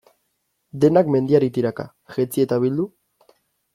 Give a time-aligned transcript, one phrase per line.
[0.85, 2.89] Denak mendiari tiraka, jetzi eta bildu?